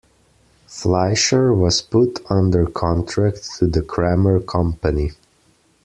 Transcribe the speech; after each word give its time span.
Fleischer 0.65 1.53
was 1.53 1.79
put 1.83 2.25
under 2.27 2.65
contract 2.65 3.47
to 3.59 3.67
the 3.67 3.83
Kramer 3.83 4.39
Company. 4.39 5.11